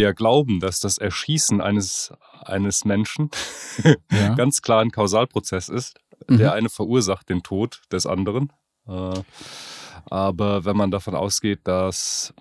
würde 0.00 0.08
ja 0.08 0.12
glauben, 0.12 0.60
dass 0.60 0.80
das 0.80 0.98
Erschießen 0.98 1.60
eines, 1.60 2.12
eines 2.44 2.84
Menschen 2.84 3.30
ja. 4.10 4.34
ganz 4.36 4.62
klar 4.62 4.80
ein 4.80 4.90
Kausalprozess 4.90 5.68
ist. 5.68 5.98
Mhm. 6.26 6.38
Der 6.38 6.52
eine 6.52 6.68
verursacht 6.68 7.28
den 7.28 7.42
Tod 7.42 7.82
des 7.92 8.06
anderen. 8.06 8.52
Äh, 8.86 9.20
aber 10.06 10.64
wenn 10.64 10.76
man 10.76 10.90
davon 10.90 11.14
ausgeht, 11.14 11.60
dass 11.64 12.32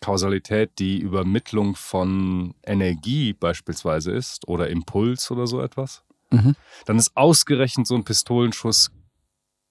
Kausalität 0.00 0.78
die 0.78 0.98
Übermittlung 0.98 1.76
von 1.76 2.54
Energie 2.64 3.32
beispielsweise 3.32 4.12
ist 4.12 4.46
oder 4.48 4.68
Impuls 4.68 5.30
oder 5.30 5.46
so 5.46 5.60
etwas, 5.60 6.02
mhm. 6.30 6.56
dann 6.86 6.98
ist 6.98 7.16
ausgerechnet 7.16 7.86
so 7.86 7.94
ein 7.94 8.04
Pistolenschuss 8.04 8.90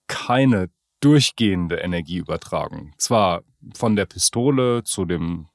keine 0.08 0.70
durchgehende 1.02 1.78
Energieübertragung. 1.78 2.94
Zwar 2.98 3.44
von 3.74 3.96
der 3.96 4.06
Pistole 4.06 4.84
zu 4.84 5.06
dem 5.06 5.48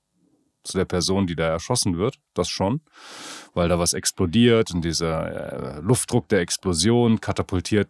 zu 0.63 0.77
der 0.77 0.85
Person, 0.85 1.27
die 1.27 1.37
da 1.37 1.47
erschossen 1.47 1.99
wird, 1.99 2.19
das 2.35 2.49
schon, 2.49 2.81
weil 3.55 3.69
da 3.69 3.79
was 3.79 3.93
explodiert 3.93 4.73
und 4.73 4.85
dieser 4.85 5.77
äh, 5.77 5.81
Luftdruck 5.81 6.29
der 6.29 6.41
Explosion 6.41 7.21
katapultiert 7.21 7.89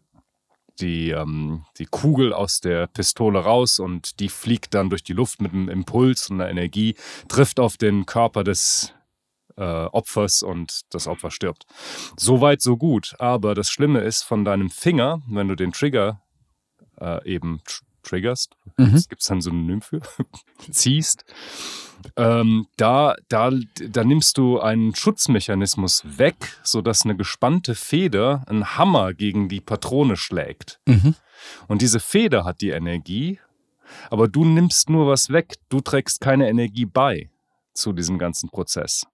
die, 0.80 1.10
ähm, 1.10 1.64
die 1.78 1.86
Kugel 1.86 2.32
aus 2.32 2.60
der 2.60 2.86
Pistole 2.86 3.40
raus 3.40 3.78
und 3.78 4.20
die 4.20 4.28
fliegt 4.28 4.74
dann 4.74 4.90
durch 4.90 5.02
die 5.02 5.12
Luft 5.12 5.42
mit 5.42 5.52
einem 5.52 5.68
Impuls 5.68 6.30
und 6.30 6.40
einer 6.40 6.50
Energie, 6.50 6.94
trifft 7.28 7.60
auf 7.60 7.76
den 7.76 8.06
Körper 8.06 8.44
des 8.44 8.94
äh, 9.56 9.62
Opfers 9.62 10.42
und 10.42 10.82
das 10.90 11.06
Opfer 11.06 11.30
stirbt. 11.30 11.66
Soweit, 12.16 12.62
so 12.62 12.76
gut. 12.76 13.14
Aber 13.18 13.54
das 13.54 13.70
Schlimme 13.70 14.00
ist, 14.00 14.22
von 14.22 14.44
deinem 14.44 14.70
Finger, 14.70 15.20
wenn 15.28 15.48
du 15.48 15.54
den 15.54 15.72
Trigger 15.72 16.22
äh, 17.00 17.22
eben 17.28 17.60
triggerst, 18.02 18.56
mhm. 18.76 19.02
gibt 19.08 19.20
es 19.20 19.28
dann 19.28 19.38
ein 19.38 19.42
Synonym 19.42 19.80
für, 19.82 20.00
ziehst, 20.70 21.24
ähm, 22.16 22.66
da, 22.76 23.14
da, 23.28 23.50
da 23.88 24.04
nimmst 24.04 24.38
du 24.38 24.60
einen 24.60 24.94
Schutzmechanismus 24.94 26.02
weg, 26.18 26.36
sodass 26.62 27.04
eine 27.04 27.16
gespannte 27.16 27.74
Feder 27.74 28.44
einen 28.46 28.76
Hammer 28.78 29.14
gegen 29.14 29.48
die 29.48 29.60
Patrone 29.60 30.16
schlägt. 30.16 30.80
Mhm. 30.86 31.14
Und 31.68 31.82
diese 31.82 32.00
Feder 32.00 32.44
hat 32.44 32.60
die 32.60 32.70
Energie, 32.70 33.38
aber 34.10 34.28
du 34.28 34.44
nimmst 34.44 34.88
nur 34.88 35.06
was 35.08 35.30
weg, 35.30 35.56
du 35.68 35.80
trägst 35.80 36.20
keine 36.20 36.48
Energie 36.48 36.86
bei 36.86 37.30
zu 37.72 37.92
diesem 37.92 38.18
ganzen 38.18 38.50
Prozess. 38.50 39.06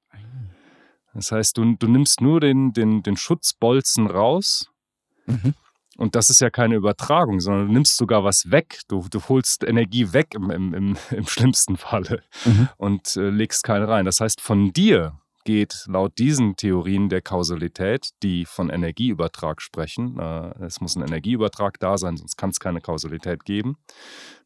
Das 1.14 1.32
heißt, 1.32 1.56
du, 1.56 1.76
du 1.76 1.88
nimmst 1.88 2.20
nur 2.20 2.40
den, 2.40 2.72
den, 2.72 3.02
den 3.02 3.16
Schutzbolzen 3.16 4.06
raus 4.06 4.70
mhm. 5.26 5.54
Und 5.97 6.14
das 6.14 6.30
ist 6.30 6.41
ja 6.41 6.50
keine 6.50 6.77
Übertragung, 6.77 7.41
sondern 7.41 7.69
du 7.69 7.72
nimmst 7.72 7.97
sogar 7.97 8.22
was 8.22 8.50
weg. 8.50 8.80
Du, 8.89 9.06
du 9.11 9.20
holst 9.28 9.64
Energie 9.64 10.12
weg 10.12 10.34
im, 10.34 10.50
im, 10.50 10.75
im, 10.75 10.97
im 11.11 11.27
schlimmsten 11.27 11.77
Falle 11.77 12.22
mhm. 12.44 12.69
und 12.77 13.16
äh, 13.16 13.30
legst 13.30 13.64
keine 13.64 13.88
rein. 13.88 14.05
Das 14.05 14.20
heißt, 14.20 14.41
von 14.41 14.72
dir 14.72 15.19
geht 15.47 15.84
laut 15.86 16.19
diesen 16.19 16.56
Theorien 16.56 17.08
der 17.08 17.22
Kausalität, 17.22 18.10
die 18.22 18.44
von 18.44 18.69
Energieübertrag 18.69 19.62
sprechen, 19.62 20.19
äh, 20.19 20.65
es 20.65 20.81
muss 20.81 20.97
ein 20.97 21.03
Energieübertrag 21.03 21.78
da 21.78 21.97
sein, 21.97 22.16
sonst 22.16 22.37
kann 22.37 22.50
es 22.50 22.60
keine 22.60 22.81
Kausalität 22.81 23.44
geben. 23.44 23.78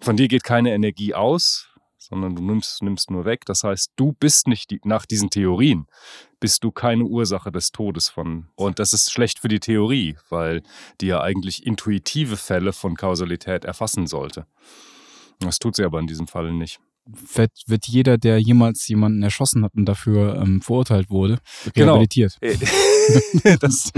Von 0.00 0.16
dir 0.16 0.28
geht 0.28 0.44
keine 0.44 0.72
Energie 0.72 1.14
aus, 1.14 1.69
sondern 2.10 2.34
du 2.34 2.42
nimmst, 2.42 2.82
nimmst 2.82 3.10
nur 3.10 3.24
weg. 3.24 3.44
Das 3.46 3.64
heißt, 3.64 3.92
du 3.96 4.12
bist 4.12 4.48
nicht 4.48 4.70
die, 4.70 4.80
nach 4.84 5.06
diesen 5.06 5.30
Theorien, 5.30 5.86
bist 6.40 6.64
du 6.64 6.70
keine 6.70 7.04
Ursache 7.04 7.50
des 7.50 7.70
Todes 7.70 8.08
von. 8.08 8.48
Und 8.56 8.78
das 8.78 8.92
ist 8.92 9.10
schlecht 9.10 9.38
für 9.38 9.48
die 9.48 9.60
Theorie, 9.60 10.16
weil 10.28 10.62
die 11.00 11.06
ja 11.06 11.22
eigentlich 11.22 11.64
intuitive 11.64 12.36
Fälle 12.36 12.72
von 12.72 12.96
Kausalität 12.96 13.64
erfassen 13.64 14.06
sollte. 14.06 14.46
Das 15.38 15.58
tut 15.58 15.76
sie 15.76 15.84
aber 15.84 16.00
in 16.00 16.06
diesem 16.06 16.26
Fall 16.26 16.52
nicht 16.52 16.80
wird, 17.34 17.52
wird 17.66 17.86
jeder, 17.86 18.18
der 18.18 18.38
jemals 18.38 18.86
jemanden 18.88 19.22
erschossen 19.22 19.64
hat 19.64 19.74
und 19.74 19.86
dafür 19.86 20.36
ähm, 20.36 20.60
verurteilt 20.60 21.10
wurde, 21.10 21.38
genau. 21.74 21.94
rehabilitiert. 21.94 22.36
Genau. 22.40 22.58
das, 23.60 23.92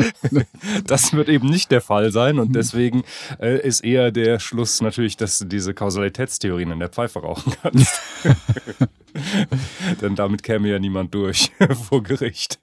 das 0.86 1.12
wird 1.12 1.28
eben 1.28 1.48
nicht 1.48 1.70
der 1.70 1.80
Fall 1.80 2.12
sein 2.12 2.38
und 2.38 2.54
deswegen 2.54 3.02
äh, 3.40 3.60
ist 3.66 3.80
eher 3.80 4.10
der 4.10 4.38
Schluss 4.38 4.80
natürlich, 4.80 5.16
dass 5.16 5.38
du 5.38 5.44
diese 5.44 5.74
Kausalitätstheorien 5.74 6.70
in 6.70 6.78
der 6.78 6.88
Pfeife 6.88 7.20
rauchen 7.20 7.52
kannst. 7.62 8.00
Denn 10.00 10.16
damit 10.16 10.42
käme 10.42 10.68
ja 10.68 10.78
niemand 10.78 11.14
durch 11.14 11.52
vor 11.88 12.02
Gericht. 12.02 12.58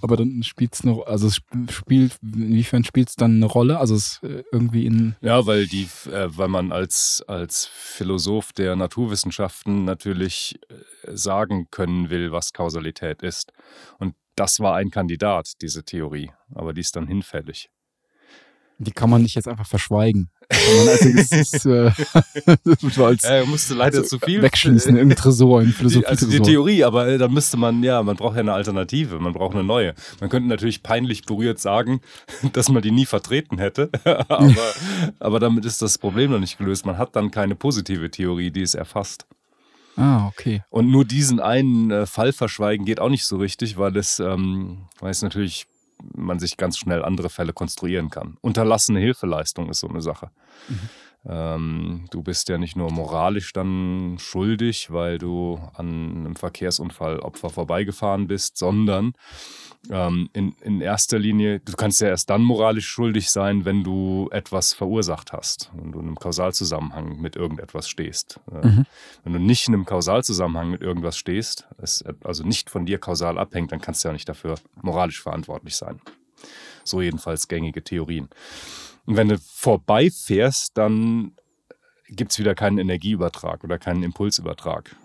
Aber 0.00 0.16
dann 0.16 0.42
spielt 0.42 0.74
es 0.74 0.84
noch, 0.84 1.06
also 1.06 1.26
es 1.26 1.40
spielt, 1.70 2.16
inwiefern 2.22 2.84
spielt 2.84 3.08
es 3.08 3.16
dann 3.16 3.36
eine 3.36 3.46
Rolle? 3.46 3.78
Also 3.78 3.94
es 3.94 4.20
äh, 4.22 4.44
irgendwie 4.52 4.86
in. 4.86 5.16
Ja, 5.20 5.46
weil 5.46 5.66
die, 5.66 5.88
äh, 6.10 6.28
weil 6.28 6.48
man 6.48 6.72
als, 6.72 7.24
als 7.26 7.66
Philosoph 7.66 8.52
der 8.52 8.76
Naturwissenschaften 8.76 9.84
natürlich 9.84 10.60
äh, 10.68 11.16
sagen 11.16 11.68
können 11.70 12.10
will, 12.10 12.32
was 12.32 12.52
Kausalität 12.52 13.22
ist. 13.22 13.52
Und 13.98 14.14
das 14.36 14.60
war 14.60 14.76
ein 14.76 14.90
Kandidat, 14.90 15.52
diese 15.60 15.84
Theorie. 15.84 16.30
Aber 16.54 16.72
die 16.72 16.80
ist 16.80 16.96
dann 16.96 17.06
hinfällig. 17.06 17.70
Die 18.78 18.90
kann 18.90 19.08
man 19.08 19.22
nicht 19.22 19.36
jetzt 19.36 19.46
einfach 19.46 19.66
verschweigen. 19.66 20.30
Also 20.48 21.12
das 21.16 21.30
ist, 21.30 21.66
äh, 21.66 21.90
er 23.22 23.46
musste 23.46 23.74
leider 23.74 24.02
so 24.02 24.02
zu 24.02 24.18
viel 24.18 24.42
wegschließen 24.42 24.96
im 24.96 25.14
Tresor, 25.14 25.62
im 25.62 25.72
Philosophie 25.72 26.06
Also 26.08 26.28
die 26.28 26.40
Theorie, 26.40 26.84
aber 26.84 27.06
äh, 27.06 27.16
da 27.16 27.28
müsste 27.28 27.56
man, 27.56 27.82
ja, 27.82 28.02
man 28.02 28.16
braucht 28.16 28.34
ja 28.34 28.40
eine 28.40 28.52
Alternative, 28.52 29.20
man 29.20 29.32
braucht 29.32 29.54
eine 29.54 29.64
neue. 29.64 29.94
Man 30.20 30.28
könnte 30.28 30.48
natürlich 30.48 30.82
peinlich 30.82 31.24
berührt 31.24 31.60
sagen, 31.60 32.00
dass 32.52 32.68
man 32.68 32.82
die 32.82 32.90
nie 32.90 33.06
vertreten 33.06 33.58
hätte, 33.58 33.90
aber, 34.04 34.74
aber 35.20 35.40
damit 35.40 35.64
ist 35.64 35.80
das 35.80 35.96
Problem 35.96 36.32
noch 36.32 36.40
nicht 36.40 36.58
gelöst. 36.58 36.84
Man 36.84 36.98
hat 36.98 37.14
dann 37.16 37.30
keine 37.30 37.54
positive 37.54 38.10
Theorie, 38.10 38.50
die 38.50 38.62
es 38.62 38.74
erfasst. 38.74 39.26
Ah, 39.96 40.26
okay. 40.26 40.62
Und 40.70 40.90
nur 40.90 41.04
diesen 41.04 41.40
einen 41.40 41.90
äh, 41.90 42.06
Fall 42.06 42.32
verschweigen 42.32 42.84
geht 42.84 43.00
auch 43.00 43.10
nicht 43.10 43.24
so 43.24 43.36
richtig, 43.36 43.76
weil 43.78 43.96
es, 43.96 44.18
ähm, 44.18 44.88
weil 44.98 45.10
es 45.10 45.22
natürlich 45.22 45.66
man 46.12 46.38
sich 46.38 46.56
ganz 46.56 46.78
schnell 46.78 47.04
andere 47.04 47.30
Fälle 47.30 47.52
konstruieren 47.52 48.10
kann. 48.10 48.36
Unterlassene 48.40 49.00
Hilfeleistung 49.00 49.70
ist 49.70 49.80
so 49.80 49.88
eine 49.88 50.02
Sache. 50.02 50.30
Mhm. 50.68 50.90
Ähm, 51.26 52.04
du 52.10 52.22
bist 52.22 52.48
ja 52.48 52.58
nicht 52.58 52.76
nur 52.76 52.92
moralisch 52.92 53.52
dann 53.52 54.16
schuldig, 54.18 54.90
weil 54.90 55.18
du 55.18 55.58
an 55.74 56.16
einem 56.16 56.36
Verkehrsunfall 56.36 57.20
Opfer 57.20 57.50
vorbeigefahren 57.50 58.26
bist, 58.26 58.58
sondern 58.58 59.14
ähm, 59.90 60.28
in, 60.32 60.54
in 60.60 60.80
erster 60.80 61.18
Linie, 61.18 61.60
du 61.60 61.72
kannst 61.72 62.00
ja 62.00 62.08
erst 62.08 62.30
dann 62.30 62.42
moralisch 62.42 62.86
schuldig 62.86 63.30
sein, 63.30 63.64
wenn 63.64 63.84
du 63.84 64.28
etwas 64.32 64.74
verursacht 64.74 65.32
hast, 65.32 65.70
wenn 65.74 65.92
du 65.92 66.00
in 66.00 66.06
einem 66.06 66.18
Kausalzusammenhang 66.18 67.20
mit 67.20 67.36
irgendetwas 67.36 67.88
stehst. 67.88 68.40
Äh, 68.50 68.66
mhm. 68.66 68.86
Wenn 69.24 69.32
du 69.32 69.38
nicht 69.38 69.68
in 69.68 69.74
einem 69.74 69.84
Kausalzusammenhang 69.86 70.70
mit 70.70 70.82
irgendwas 70.82 71.16
stehst, 71.16 71.66
es 71.78 72.04
also 72.22 72.44
nicht 72.44 72.70
von 72.70 72.86
dir 72.86 72.98
kausal 72.98 73.38
abhängt, 73.38 73.72
dann 73.72 73.80
kannst 73.80 74.04
du 74.04 74.08
ja 74.08 74.12
nicht 74.12 74.28
dafür 74.28 74.56
moralisch 74.82 75.22
verantwortlich 75.22 75.76
sein. 75.76 76.00
So 76.84 77.00
jedenfalls 77.02 77.48
gängige 77.48 77.82
Theorien. 77.82 78.28
Und 79.06 79.16
wenn 79.16 79.28
du 79.28 79.38
vorbeifährst, 79.38 80.76
dann 80.76 81.32
gibt 82.08 82.32
es 82.32 82.38
wieder 82.38 82.54
keinen 82.54 82.78
Energieübertrag 82.78 83.64
oder 83.64 83.78
keinen 83.78 84.02
Impulsübertrag. 84.02 84.96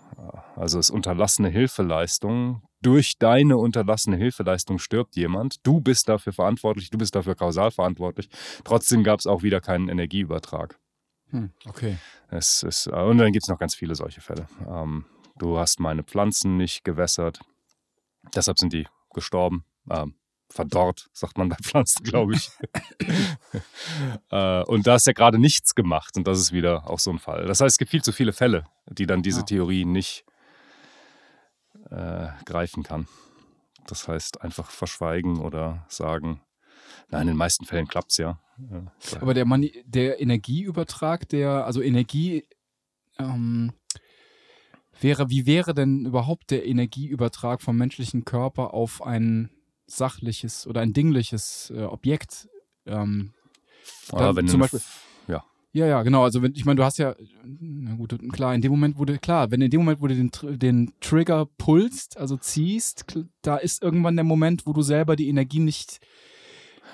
Also 0.56 0.78
es 0.78 0.88
ist 0.88 0.94
unterlassene 0.94 1.48
Hilfeleistung. 1.48 2.62
Durch 2.82 3.18
deine 3.18 3.58
unterlassene 3.58 4.16
Hilfeleistung 4.16 4.78
stirbt 4.78 5.16
jemand. 5.16 5.66
Du 5.66 5.80
bist 5.80 6.08
dafür 6.08 6.32
verantwortlich, 6.32 6.90
du 6.90 6.98
bist 6.98 7.14
dafür 7.14 7.34
kausal 7.34 7.70
verantwortlich. 7.70 8.28
Trotzdem 8.64 9.04
gab 9.04 9.20
es 9.20 9.26
auch 9.26 9.42
wieder 9.42 9.60
keinen 9.60 9.88
Energieübertrag. 9.88 10.78
Hm, 11.30 11.50
okay. 11.66 11.98
Es 12.28 12.62
ist, 12.62 12.86
und 12.86 13.18
dann 13.18 13.32
gibt 13.32 13.44
es 13.44 13.48
noch 13.48 13.58
ganz 13.58 13.74
viele 13.74 13.94
solche 13.94 14.20
Fälle. 14.20 14.46
Ähm, 14.68 15.04
du 15.36 15.58
hast 15.58 15.80
meine 15.80 16.02
Pflanzen 16.02 16.56
nicht 16.56 16.84
gewässert. 16.84 17.40
Deshalb 18.34 18.58
sind 18.58 18.72
die 18.72 18.86
gestorben. 19.12 19.64
Ähm, 19.90 20.14
verdorrt, 20.50 21.08
sagt 21.12 21.38
man 21.38 21.48
bei 21.48 21.56
Pflanzen, 21.62 22.02
glaube 22.02 22.34
ich. 22.34 22.50
äh, 24.30 24.62
und 24.64 24.86
da 24.86 24.96
ist 24.96 25.06
ja 25.06 25.12
gerade 25.12 25.38
nichts 25.38 25.74
gemacht 25.74 26.16
und 26.16 26.26
das 26.26 26.38
ist 26.38 26.52
wieder 26.52 26.90
auch 26.90 26.98
so 26.98 27.10
ein 27.10 27.18
Fall. 27.18 27.46
Das 27.46 27.60
heißt, 27.60 27.74
es 27.74 27.78
gibt 27.78 27.90
viel 27.90 28.02
zu 28.02 28.12
viele 28.12 28.32
Fälle, 28.32 28.64
die 28.88 29.06
dann 29.06 29.22
diese 29.22 29.40
ja. 29.40 29.46
Theorie 29.46 29.84
nicht 29.84 30.24
äh, 31.90 32.28
greifen 32.44 32.82
kann. 32.82 33.06
Das 33.86 34.08
heißt, 34.08 34.42
einfach 34.42 34.70
verschweigen 34.70 35.40
oder 35.40 35.86
sagen, 35.88 36.40
nein, 37.08 37.22
in 37.22 37.28
den 37.28 37.36
meisten 37.36 37.64
Fällen 37.64 37.88
klappt 37.88 38.10
es 38.10 38.18
ja. 38.18 38.40
Aber 39.20 39.34
der, 39.34 39.46
Mani 39.46 39.82
der 39.86 40.20
Energieübertrag, 40.20 41.28
der, 41.28 41.64
also 41.64 41.80
Energie, 41.80 42.46
ähm, 43.18 43.72
wäre, 45.00 45.30
wie 45.30 45.46
wäre 45.46 45.74
denn 45.74 46.04
überhaupt 46.04 46.50
der 46.50 46.66
Energieübertrag 46.66 47.62
vom 47.62 47.76
menschlichen 47.76 48.24
Körper 48.24 48.74
auf 48.74 49.02
einen 49.02 49.50
sachliches 49.90 50.66
oder 50.66 50.80
ein 50.80 50.92
dingliches 50.92 51.72
äh, 51.74 51.82
Objekt. 51.82 52.48
Ähm, 52.86 53.32
dann, 54.10 54.36
wenn 54.36 54.48
zum 54.48 54.60
Beispiel. 54.60 54.80
Ja. 55.28 55.44
Ja, 55.72 55.86
ja, 55.86 56.02
genau. 56.02 56.24
Also 56.24 56.42
wenn, 56.42 56.54
ich 56.54 56.64
meine, 56.64 56.76
du 56.76 56.84
hast 56.84 56.98
ja, 56.98 57.14
na 57.44 57.94
gut, 57.94 58.16
klar, 58.32 58.54
in 58.54 58.60
dem 58.60 58.72
Moment 58.72 58.98
wurde, 58.98 59.18
klar, 59.18 59.50
wenn 59.50 59.60
in 59.60 59.70
dem 59.70 59.80
Moment, 59.80 60.00
wo 60.00 60.06
du 60.08 60.14
den, 60.14 60.30
den 60.58 60.92
Trigger 61.00 61.46
pulst, 61.58 62.16
also 62.18 62.36
ziehst, 62.36 63.04
da 63.42 63.56
ist 63.56 63.82
irgendwann 63.82 64.16
der 64.16 64.24
Moment, 64.24 64.66
wo 64.66 64.72
du 64.72 64.82
selber 64.82 65.14
die 65.16 65.28
Energie 65.28 65.60
nicht 65.60 66.00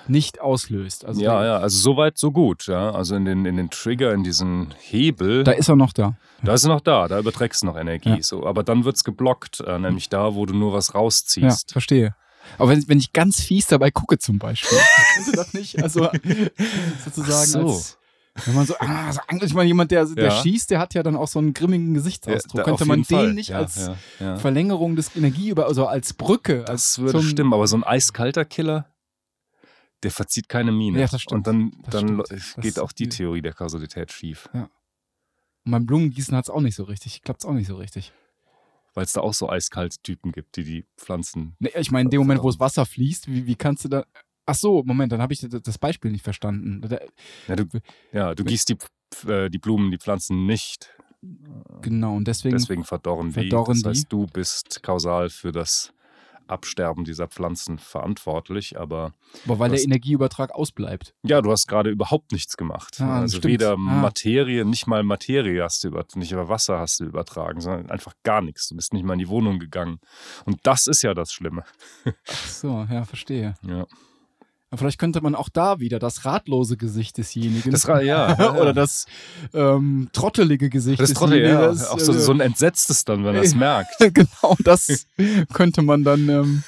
nicht 0.09 0.39
auslöst. 0.39 1.05
Also 1.05 1.21
ja, 1.21 1.43
ja, 1.43 1.57
also 1.57 1.77
soweit, 1.77 2.17
so 2.17 2.31
gut. 2.31 2.67
Ja. 2.67 2.91
Also 2.91 3.15
in 3.15 3.25
den, 3.25 3.45
in 3.45 3.57
den 3.57 3.69
Trigger, 3.69 4.13
in 4.13 4.23
diesen 4.23 4.73
Hebel. 4.79 5.43
Da 5.43 5.51
ist 5.51 5.67
er 5.69 5.75
noch 5.75 5.91
da. 5.91 6.17
Da 6.43 6.53
ist 6.53 6.63
er 6.63 6.69
noch 6.69 6.81
da, 6.81 7.07
da 7.07 7.19
überträgst 7.19 7.61
du 7.61 7.65
noch 7.65 7.75
Energie. 7.77 8.09
Ja. 8.09 8.21
So, 8.21 8.45
aber 8.45 8.63
dann 8.63 8.85
wird 8.85 8.95
es 8.95 9.03
geblockt, 9.03 9.59
äh, 9.61 9.79
nämlich 9.79 10.07
da, 10.09 10.35
wo 10.35 10.45
du 10.45 10.53
nur 10.53 10.71
was 10.73 10.89
Ja, 10.89 10.93
rausziehst. 10.93 11.71
verstehe. 11.71 12.15
Aber 12.57 12.69
wenn, 12.71 12.87
wenn 12.87 12.97
ich 12.99 13.13
ganz 13.13 13.41
fies 13.41 13.67
dabei 13.67 13.91
gucke 13.91 14.17
zum 14.19 14.39
Beispiel, 14.39 14.77
könnte 15.15 15.31
das 15.33 15.53
nicht, 15.53 15.81
also 15.81 16.09
sozusagen 17.03 17.47
so. 17.47 17.67
als, 17.67 17.97
wenn 18.45 18.55
man 18.55 18.65
so, 18.65 18.75
ah, 18.79 19.11
so 19.11 19.19
angelt, 19.27 19.53
meine, 19.53 19.67
jemand, 19.67 19.91
der, 19.91 20.05
der 20.05 20.25
Ja. 20.25 20.31
schießt, 20.43 20.69
der 20.69 20.79
hat 20.79 20.93
ja 20.93 21.03
dann 21.03 21.15
auch 21.15 21.27
so 21.27 21.39
einen 21.39 21.53
grimmigen 21.53 21.93
Gesichtsausdruck. 21.93 22.59
Ja, 22.59 22.63
könnte 22.63 22.85
man 22.85 22.99
den 23.01 23.05
Fall. 23.05 23.33
nicht 23.33 23.49
ja, 23.49 23.57
als 23.57 23.77
ja, 23.77 23.97
ja. 24.19 24.35
Verlängerung 24.37 24.95
des 24.95 25.15
Energie 25.15 25.49
über, 25.49 25.65
also 25.67 25.87
als 25.87 26.13
Brücke, 26.13 26.59
als 26.67 26.95
Das 26.95 26.99
würde 26.99 27.23
stimmen, 27.23 27.53
aber 27.53 27.67
so 27.67 27.75
ein 27.77 27.83
eiskalter 27.83 28.45
Killer, 28.45 28.87
der 30.03 30.11
verzieht 30.11 30.47
keine 30.49 30.71
Miene. 30.71 30.99
Ja, 30.99 31.07
das 31.07 31.21
stimmt. 31.21 31.37
Und 31.39 31.47
dann, 31.47 31.71
Das 31.83 31.91
dann 31.93 32.03
stimmt. 32.03 32.17
lo- 32.17 32.25
Das- 32.29 32.55
geht 32.61 32.79
auch 32.79 32.91
die 32.91 33.09
Theorie 33.09 33.41
der 33.41 33.53
Kausalität 33.53 34.11
schief. 34.11 34.47
Und 34.53 35.71
beim 35.71 35.85
Blumengießen 35.87 36.35
hat 36.37 36.45
es 36.45 36.49
auch 36.51 36.61
nicht 36.61 36.75
so 36.75 36.83
richtig, 36.83 37.23
klappt 37.23 37.41
es 37.41 37.45
auch 37.49 37.53
nicht 37.53 37.67
so 37.67 37.75
richtig. 37.75 38.13
Weil 38.97 39.03
es 39.03 39.13
da 39.13 39.21
auch 39.21 39.35
so 39.35 39.47
eiskalte 39.47 39.97
Typen 40.01 40.31
gibt, 40.31 40.55
die 40.57 40.63
die 40.63 40.85
Pflanzen. 40.97 41.55
Nee, 41.59 41.69
ich 41.77 41.91
meine, 41.91 42.07
in 42.07 42.09
dem 42.09 42.17
Moment, 42.21 42.41
wo 42.41 42.49
das 42.49 42.59
Wasser 42.59 42.83
fließt, 42.83 43.27
wie, 43.27 43.45
wie 43.45 43.53
kannst 43.55 43.85
du 43.85 43.89
da. 43.89 44.05
Ach 44.47 44.55
so, 44.55 44.81
Moment, 44.83 45.11
dann 45.11 45.21
habe 45.21 45.33
ich 45.33 45.39
das- 45.47 45.77
Beispiel 45.77 46.09
nicht 46.09 46.23
verstanden. 46.23 46.81
Ja, 47.47 47.55
du, 47.55 47.65
ja, 48.11 48.33
du 48.33 48.43
gießt 48.43 48.69
die, 48.69 49.29
äh, 49.29 49.51
die 49.51 49.59
Blumen, 49.59 49.91
die 49.91 49.99
Pflanzen 49.99 50.47
nicht. 50.47 50.91
Genau, 51.83 52.15
und 52.15 52.27
deswegen. 52.27 52.57
Deswegen 52.57 52.83
verdorren, 52.83 53.31
verdorren 53.33 53.75
die. 53.75 53.83
Das 53.83 53.97
heißt, 53.97 54.05
du 54.11 54.25
bist 54.25 54.81
kausal 54.81 55.29
für 55.29 55.51
das 55.51 55.93
Absterben 56.49 57.03
dieser 57.05 57.27
Pflanzen 57.27 57.77
verantwortlich. 57.79 58.79
Aber 58.79 59.13
aber 59.45 59.59
weil 59.59 59.69
du 59.69 59.73
der 59.75 59.79
hast- 59.79 59.85
Energieübertrag 59.85 60.51
ausbleibt. 60.53 61.13
ja, 61.23 61.41
du 61.41 61.51
hast 61.51 61.67
gerade 61.67 61.89
überhaupt 61.89 62.31
nichts 62.31 62.57
gemacht. 62.57 62.99
Ah, 63.01 63.19
also 63.21 63.37
stimmt. 63.37 63.51
weder 63.53 63.73
Ah. 63.73 63.77
Materie, 63.77 64.65
nicht 64.65 64.87
mal 64.87 65.03
Materie 65.03 65.63
hast 65.63 65.83
du 65.83 65.89
über, 65.89 66.05
nicht 66.15 66.31
über 66.31 66.49
Wasser 66.49 66.79
hast 66.79 66.99
du 66.99 67.05
übertragen, 67.05 67.61
sondern 67.61 67.89
einfach 67.89 68.13
gar 68.23 68.41
nichts. 68.41 68.67
Du 68.69 68.75
bist 68.75 68.93
nicht 68.93 69.03
mal 69.03 69.13
in 69.13 69.19
die 69.19 69.29
Wohnung 69.29 69.59
gegangen. 69.59 69.99
Und 70.45 70.59
das 70.63 70.87
ist 70.87 71.01
ja 71.01 71.13
das 71.13 71.31
Schlimme. 71.33 71.63
Ach 72.05 72.47
so, 72.47 72.87
ja, 72.89 73.03
verstehe. 73.05 73.55
Ja. 73.61 73.85
Aber 74.69 74.79
vielleicht 74.79 74.99
könnte 74.99 75.21
man 75.21 75.33
auch 75.33 75.47
da 75.47 75.79
wieder 75.79 75.97
das 75.97 76.25
ratlose 76.25 76.75
Gesicht 76.75 77.17
desjenigen. 77.17 77.71
Das 77.71 77.83
ja, 77.87 78.01
ja. 78.01 78.55
Oder 78.55 78.73
das 78.73 79.05
ähm, 79.53 80.09
trottelige 80.11 80.69
Gesicht 80.69 80.99
Das 80.99 81.13
desjenigen. 81.13 81.47
ja, 81.47 81.67
das, 81.67 81.87
auch 81.87 81.99
so, 81.99 82.11
äh, 82.13 82.19
so 82.19 82.33
ein 82.33 82.41
entsetztes 82.41 83.05
dann, 83.05 83.23
wenn 83.23 83.35
er 83.35 83.43
es 83.43 83.55
merkt. 83.55 83.95
genau, 83.99 84.57
das 84.63 85.07
könnte 85.53 85.81
man 85.83 86.03
dann. 86.03 86.27
Ähm, 86.27 86.63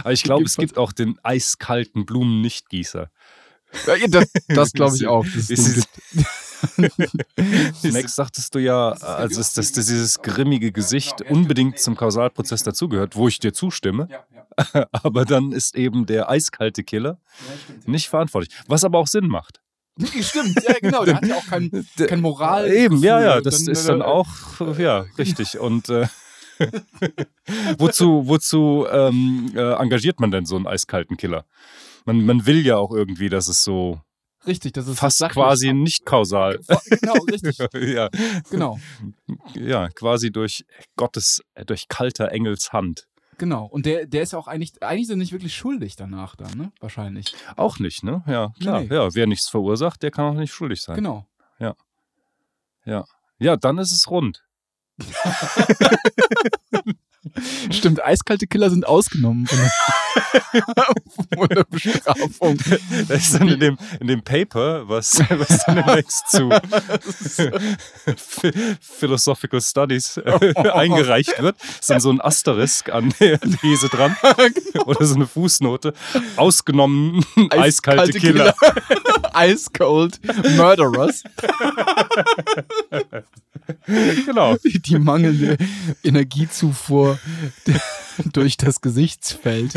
Aber 0.00 0.12
ich 0.12 0.24
glaube, 0.24 0.44
es 0.44 0.56
gibt 0.56 0.78
auch 0.78 0.92
den 0.92 1.16
eiskalten 1.22 2.06
Blumennichtgießer. 2.06 3.08
ja, 3.86 4.06
das 4.08 4.26
das 4.48 4.72
glaube 4.72 4.96
ich 4.96 5.06
auch. 5.06 5.24
Das 5.24 5.48
Ist 5.48 5.86
Max, 7.92 8.14
sagtest 8.14 8.54
du 8.54 8.58
ja, 8.58 8.90
also 8.90 9.38
dass, 9.38 9.54
dass 9.54 9.72
dieses 9.72 10.20
grimmige 10.22 10.72
Gesicht 10.72 11.22
unbedingt 11.22 11.78
zum 11.78 11.96
Kausalprozess 11.96 12.62
dazugehört, 12.62 13.16
wo 13.16 13.28
ich 13.28 13.38
dir 13.38 13.52
zustimme. 13.52 14.08
Aber 14.92 15.24
dann 15.24 15.52
ist 15.52 15.76
eben 15.76 16.06
der 16.06 16.28
eiskalte 16.30 16.82
Killer 16.82 17.18
nicht 17.86 18.08
verantwortlich. 18.08 18.54
Was 18.66 18.82
aber 18.84 18.98
auch 18.98 19.06
Sinn 19.06 19.28
macht. 19.28 19.60
Stimmt, 20.20 20.60
ja, 20.66 20.74
genau. 20.80 21.04
Der 21.04 21.16
hat 21.16 21.26
ja 21.26 21.36
auch 21.36 21.46
kein, 21.46 21.70
kein 21.96 22.20
Moral. 22.20 22.70
Eben, 22.70 22.98
ja, 23.02 23.20
ja, 23.20 23.40
das 23.40 23.64
Dann- 23.64 23.72
ist 23.72 23.88
dann 23.88 24.02
auch, 24.02 24.28
ja, 24.78 25.06
richtig. 25.16 25.58
Und 25.58 25.88
äh, 25.88 26.06
wozu, 27.78 28.26
wozu 28.26 28.86
ähm, 28.90 29.52
äh, 29.54 29.74
engagiert 29.74 30.20
man 30.20 30.30
denn 30.30 30.46
so 30.46 30.56
einen 30.56 30.66
eiskalten 30.66 31.16
Killer? 31.16 31.44
Man, 32.04 32.24
man 32.24 32.46
will 32.46 32.64
ja 32.64 32.76
auch 32.76 32.92
irgendwie, 32.92 33.28
dass 33.28 33.48
es 33.48 33.62
so 33.62 34.00
Richtig, 34.46 34.72
das 34.72 34.86
ist 34.88 34.98
fast 34.98 35.20
quasi 35.30 35.72
nicht 35.72 36.06
kausal. 36.06 36.60
Genau, 36.88 37.14
richtig. 37.30 37.58
ja, 37.74 38.08
Genau, 38.50 38.78
ja, 39.54 39.88
quasi 39.88 40.30
durch 40.30 40.64
Gottes, 40.96 41.40
äh, 41.54 41.64
durch 41.64 41.88
kalter 41.88 42.30
Engels 42.32 42.72
Hand. 42.72 43.06
genau. 43.36 43.66
Und 43.66 43.84
der, 43.86 44.06
der 44.06 44.22
ist 44.22 44.32
ja 44.32 44.38
auch 44.38 44.48
eigentlich, 44.48 44.82
eigentlich 44.82 45.08
sind 45.08 45.18
nicht 45.18 45.32
wirklich 45.32 45.54
schuldig 45.56 45.96
danach 45.96 46.36
dann, 46.36 46.56
ne? 46.56 46.72
Wahrscheinlich. 46.80 47.34
Auch 47.56 47.78
nicht, 47.78 48.04
ne? 48.04 48.22
Ja, 48.26 48.52
klar. 48.60 48.80
Nee. 48.80 48.94
Ja, 48.94 49.14
wer 49.14 49.26
nichts 49.26 49.48
verursacht, 49.48 50.02
der 50.02 50.10
kann 50.10 50.24
auch 50.24 50.38
nicht 50.38 50.52
schuldig 50.52 50.82
sein. 50.82 50.96
Genau. 50.96 51.26
Ja, 53.40 53.56
dann 53.56 53.78
ist 53.78 53.92
es 53.92 54.10
rund. 54.10 54.44
Stimmt, 57.70 58.02
eiskalte 58.04 58.46
Killer 58.46 58.70
sind 58.70 58.86
ausgenommen 58.86 59.46
von 59.46 59.58
der, 59.58 59.70
von 61.38 61.48
der 61.48 61.64
Bestrafung. 61.64 62.58
Das 63.08 63.18
ist 63.20 63.34
dann 63.34 63.48
in 63.48 63.60
dem, 63.60 63.78
in 64.00 64.06
dem 64.08 64.22
Paper, 64.22 64.88
was, 64.88 65.20
was 65.30 65.64
dann 65.66 65.76
demnächst 65.76 66.30
zu 66.30 66.48
Ph- 68.06 68.76
Philosophical 68.80 69.60
Studies 69.60 70.16
äh, 70.18 70.54
eingereicht 70.72 71.40
wird, 71.42 71.56
ist 71.80 71.90
dann 71.90 72.00
so 72.00 72.10
ein 72.10 72.20
Asterisk 72.20 72.90
an 72.90 73.12
der 73.20 73.38
These 73.40 73.88
dran 73.88 74.16
oder 74.84 75.04
so 75.04 75.14
eine 75.14 75.26
Fußnote. 75.26 75.92
Ausgenommen 76.36 77.24
eiskalte, 77.50 78.12
Killer. 78.18 78.54
Ice 79.36 79.70
Cold 79.76 80.20
Murderers. 80.56 81.22
genau. 84.26 84.56
Die 84.64 84.98
mangelnde 84.98 85.56
Energiezufuhr 86.02 87.18
durch 88.32 88.56
das 88.56 88.80
Gesichtsfeld 88.80 89.74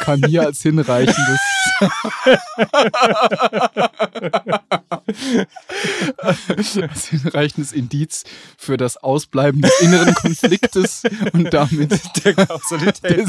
kann 0.00 0.22
hier 0.26 0.42
als 0.42 0.60
hinreichendes 0.62 1.40
als 6.18 7.08
hinreichendes 7.08 7.72
Indiz 7.72 8.24
für 8.56 8.76
das 8.76 8.96
Ausbleiben 8.96 9.62
des 9.62 9.80
inneren 9.80 10.14
Konfliktes 10.14 11.02
und 11.32 11.52
damit 11.52 12.00
Der 12.24 12.34
Kausalität. 12.34 13.26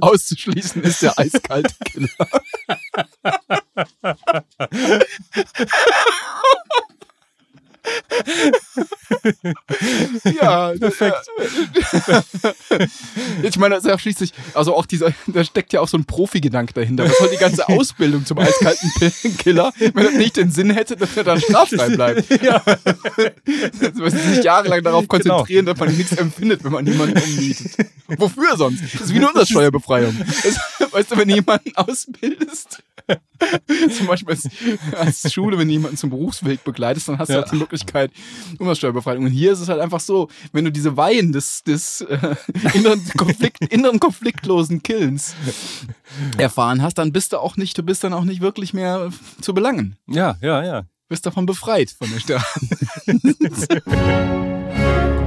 auszuschließen 0.00 0.82
ist 0.82 1.02
der 1.02 1.16
eiskalte 1.18 1.74
Killer. 1.84 2.08
ja, 10.40 10.72
perfekt. 10.80 11.26
Ich 13.42 13.58
meine, 13.58 13.74
das 13.76 13.84
ist 13.84 13.90
ja 13.90 13.98
schließlich, 13.98 14.32
also 14.54 14.74
auch 14.74 14.86
dieser, 14.86 15.12
da 15.26 15.44
steckt 15.44 15.72
ja 15.72 15.80
auch 15.80 15.88
so 15.88 15.96
ein 15.96 16.04
Profi-Gedanke 16.04 16.72
dahinter. 16.72 17.04
Was 17.04 17.18
soll 17.18 17.30
die 17.30 17.36
ganze 17.36 17.68
Ausbildung 17.68 18.24
zum 18.24 18.38
eiskalten 18.38 18.90
P- 18.98 19.10
Killer, 19.38 19.72
wenn 19.78 20.04
das 20.04 20.14
nicht 20.14 20.36
den 20.36 20.50
Sinn 20.50 20.70
hätte, 20.70 20.96
dass 20.96 21.16
er 21.16 21.24
dann 21.24 21.40
straffrei 21.40 21.88
bleibt? 21.90 22.24
Ja. 22.42 22.62
Sie 23.44 24.34
sich 24.34 24.44
jahrelang 24.44 24.82
darauf 24.82 25.06
konzentrieren, 25.06 25.66
dass 25.66 25.78
man 25.78 25.94
nichts 25.96 26.12
empfindet, 26.12 26.64
wenn 26.64 26.72
man 26.72 26.86
jemanden 26.86 27.18
umnietet. 27.18 27.72
Wofür 28.18 28.56
sonst? 28.56 28.82
Das 28.94 28.94
ist 29.02 29.12
wie 29.12 29.16
eine 29.18 29.28
Umsatzsteuerbefreiung. 29.28 30.18
Weißt 30.92 31.10
du, 31.12 31.16
wenn 31.16 31.28
du 31.28 31.34
jemanden 31.34 31.74
ausbildest, 31.76 32.82
zum 33.96 34.06
Beispiel 34.06 34.30
als, 34.34 34.48
als 34.96 35.32
Schule, 35.32 35.58
wenn 35.58 35.68
du 35.68 35.72
jemanden 35.72 35.96
zum 35.96 36.10
Berufsweg 36.10 36.62
begleitest, 36.64 37.08
dann 37.08 37.18
hast 37.18 37.28
du 37.28 37.34
Ja. 37.34 37.40
halt 37.42 37.52
die 37.52 37.56
Möglichkeit 37.56 38.10
Umsatzsteuerbefreiung. 38.58 39.24
Und 39.24 39.30
hier 39.30 39.52
ist 39.52 39.60
es 39.60 39.68
halt 39.68 39.80
einfach 39.80 40.00
so, 40.00 40.28
wenn 40.52 40.64
du 40.64 40.72
diese 40.72 40.96
Weihen 40.96 41.32
des, 41.32 41.62
des 41.64 42.00
äh, 42.02 42.34
inneren, 42.74 43.02
Konflikt, 43.16 43.64
inneren 43.72 44.00
konfliktlosen 44.00 44.82
Killens 44.82 45.34
erfahren 46.38 46.82
hast, 46.82 46.98
dann 46.98 47.12
bist 47.12 47.32
du 47.32 47.38
auch 47.38 47.56
nicht, 47.56 47.76
du 47.78 47.82
bist 47.82 48.04
dann 48.04 48.12
auch 48.12 48.24
nicht 48.24 48.40
wirklich 48.40 48.74
mehr 48.74 49.10
zu 49.40 49.54
belangen. 49.54 49.96
ja, 50.06 50.36
ja, 50.40 50.64
ja. 50.64 50.84
Bist 51.08 51.26
davon 51.26 51.44
befreit 51.44 51.90
von 51.90 52.08
der 52.08 52.20
Strafe. 52.20 52.60